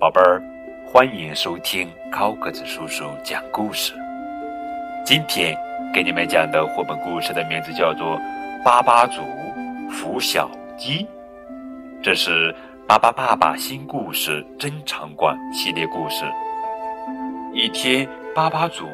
[0.00, 0.42] 宝贝儿，
[0.86, 3.92] 欢迎收听高个子叔叔讲故事。
[5.04, 5.54] 今天
[5.92, 8.16] 给你们讲的绘本故事的名字叫做
[8.64, 9.20] 《巴巴族
[9.90, 11.04] 孵小鸡》，
[12.02, 12.54] 这是
[12.88, 16.24] 巴巴爸爸新故事珍藏馆系列故事。
[17.52, 18.86] 一天，巴巴族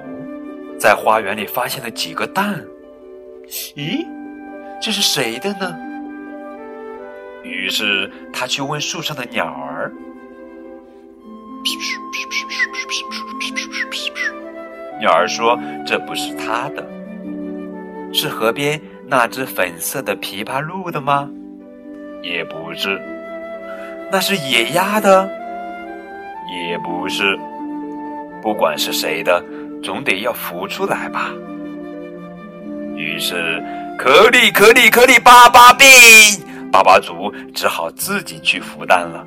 [0.77, 2.61] 在花园里发现了几个蛋，
[3.47, 4.05] 咦，
[4.83, 5.79] 这是谁的呢？
[7.45, 9.93] 于是他去问树上的鸟儿。
[14.99, 16.87] 鸟儿说：“这不是他的，
[18.13, 21.29] 是河边那只粉色的琵琶鹿的吗？
[22.23, 23.01] 也不是，
[24.11, 25.29] 那是野鸭的，
[26.69, 27.39] 也不是。
[28.43, 29.43] 不管是谁的，
[29.83, 31.31] 总得要孵出来吧。”
[32.97, 33.63] 于是，
[33.99, 35.87] 可里可里可里，巴巴病，
[36.73, 39.27] 巴巴族只好自己去孵蛋了。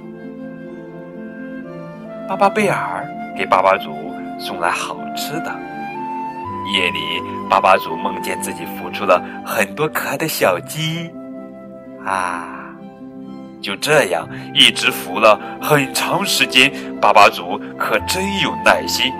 [2.29, 5.51] 巴巴贝尔给巴巴祖送来好吃的。
[6.75, 6.99] 夜里，
[7.49, 11.09] 巴巴祖梦见自己孵出了很多可爱的小鸡，
[12.05, 12.69] 啊，
[13.59, 16.71] 就这样一直孵了很长时间。
[17.01, 19.11] 巴巴祖可真有耐心。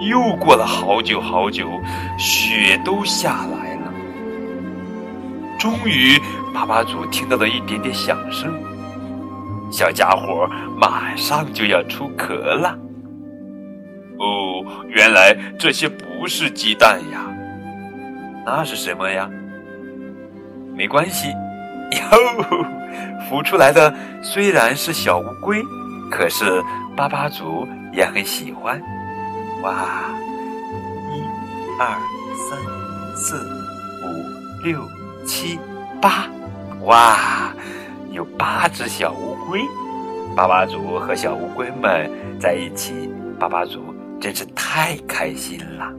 [0.00, 1.68] 又过了好久好久，
[2.18, 3.92] 雪都下来了。
[5.56, 6.20] 终于，
[6.52, 8.52] 巴巴祖听到了一点点响声。
[9.74, 12.78] 小家伙马上就要出壳了。
[14.20, 17.26] 哦，原来这些不是鸡蛋呀，
[18.46, 19.28] 那是什么呀？
[20.76, 21.28] 没关系，
[21.90, 22.46] 哟，
[23.28, 25.60] 孵出来的虽然是小乌龟，
[26.08, 26.62] 可是
[26.96, 28.80] 巴巴族也很喜欢。
[29.64, 30.04] 哇，
[31.10, 31.20] 一、
[31.80, 31.98] 二、
[32.48, 33.44] 三、四、
[34.04, 34.88] 五、六、
[35.26, 35.58] 七、
[36.00, 36.26] 八，
[36.82, 37.52] 哇！
[38.12, 39.60] 有八只小乌龟，
[40.36, 42.10] 巴巴族和小乌龟们
[42.40, 45.92] 在一起，巴巴族真是太开心了。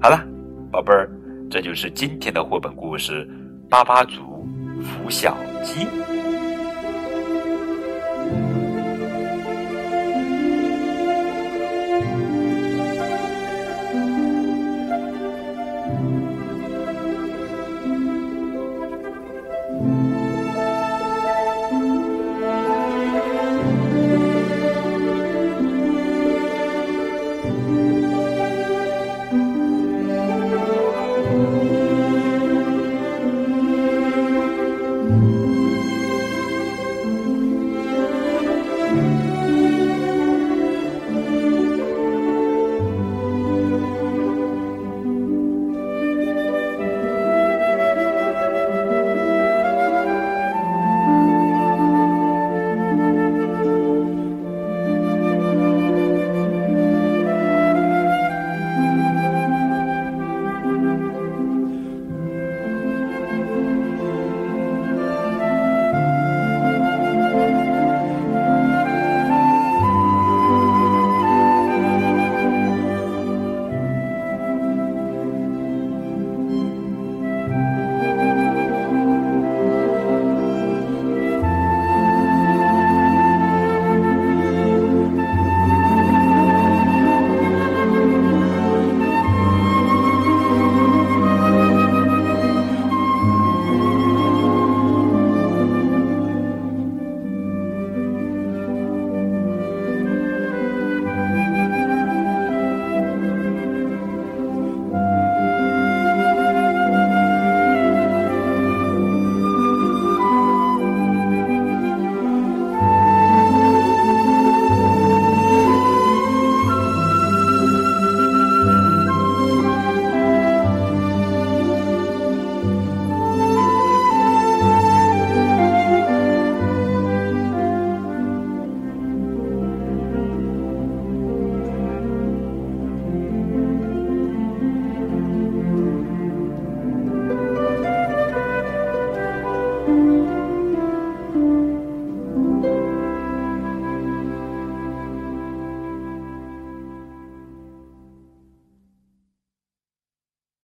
[0.00, 0.24] 好了，
[0.70, 1.10] 宝贝儿，
[1.50, 3.26] 这就是今天的绘本故事
[3.68, 4.46] 《巴巴族
[4.80, 5.84] 孵小鸡》。